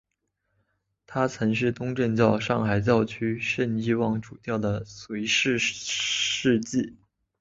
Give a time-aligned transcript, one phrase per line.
[1.05, 6.97] 他曾是东正教上海教区圣伊望主教的随侍司祭。